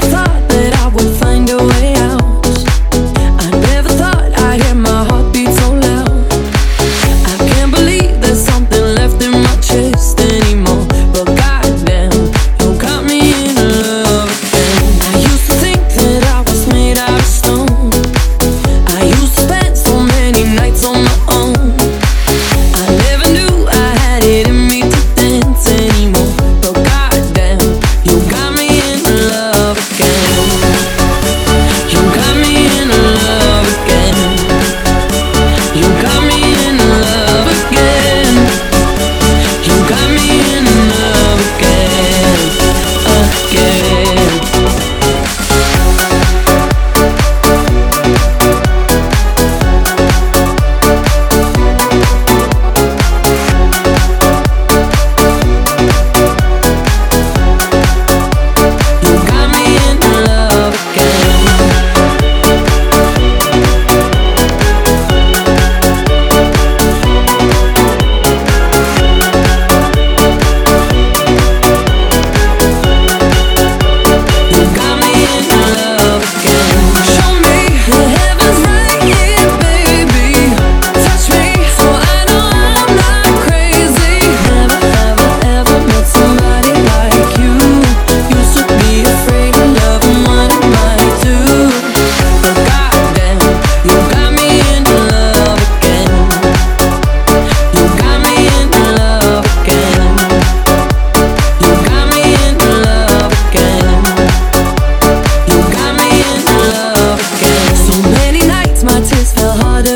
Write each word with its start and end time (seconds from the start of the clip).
never 0.00 0.10
thought 0.10 0.48
that 0.48 0.74
I 0.74 0.88
would 0.88 1.16
find 1.18 1.48
a 1.50 1.56
way 1.56 1.77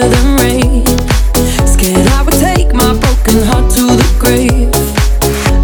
than 0.00 0.36
rain. 0.40 0.84
Scared 1.66 2.06
I 2.16 2.22
would 2.22 2.38
take 2.40 2.72
my 2.72 2.96
broken 2.96 3.42
heart 3.44 3.68
to 3.76 3.84
the 3.84 4.08
grave. 4.18 4.72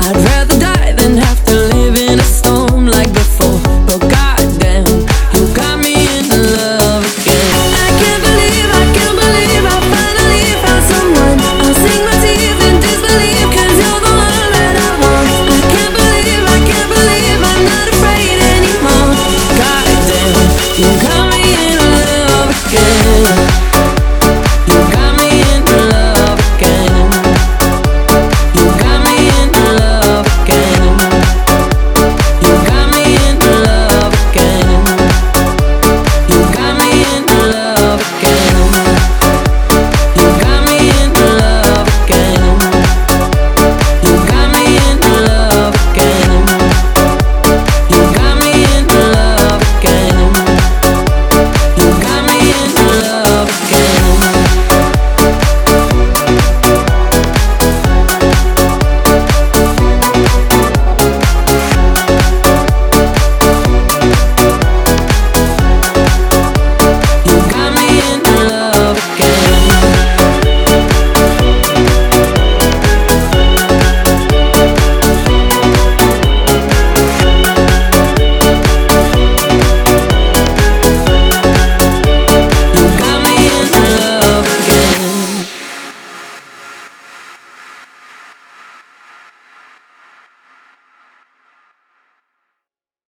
I'd 0.00 0.16
rather 0.16 0.58
die 0.58 0.92
than 0.92 1.16
have 1.16 1.44
to 1.44 1.54
live 1.72 1.96
in 1.96 2.18
a 2.18 2.22
storm 2.24 2.86
like 2.86 3.12
before. 3.12 3.60
But 3.84 4.00
goddamn, 4.08 4.88
you 5.34 5.44
got 5.52 5.76
me 5.78 6.08
in 6.16 6.24
love 6.56 7.04
again. 7.04 7.52
I 7.84 7.88
can't 8.00 8.22
believe, 8.24 8.68
I 8.72 8.84
can't 8.96 9.16
believe 9.20 9.64
I 9.68 9.76
finally 9.92 10.44
found 10.64 10.84
someone. 10.88 11.38
i 11.60 11.68
sing 11.84 12.02
my 12.08 12.16
tears 12.24 12.60
in 12.64 12.76
disbelief, 12.80 13.44
you're 13.44 14.00
the 14.08 14.12
one 14.24 14.48
that 14.56 14.74
I 14.88 14.90
want. 15.04 15.28
I 15.52 15.60
can't 15.68 15.92
believe, 15.92 16.44
I 16.48 16.58
can't 16.64 16.88
believe 16.96 17.40
I'm 17.52 17.62
not 17.68 17.86
afraid 17.92 18.38
anymore. 18.56 19.20
Goddamn, 19.60 20.32
you 20.80 20.88
got 21.04 21.23